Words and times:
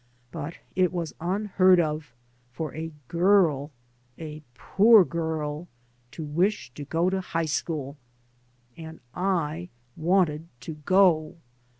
But 0.31 0.55
it 0.75 0.91
was 0.91 1.13
unheard 1.21 1.79
of 1.79 2.15
for 2.51 2.73
a 2.73 2.91
girl, 3.07 3.69
a 4.17 4.41
poor 4.55 5.05
girl, 5.05 5.67
to 6.09 6.23
wish 6.23 6.71
to 6.73 6.85
go 6.85 7.11
to 7.11 7.21
high 7.21 7.45
school. 7.45 7.97
And 8.75 8.99
I 9.13 9.69
wanted 9.95 10.47
to 10.61 10.73
go. 10.85 11.35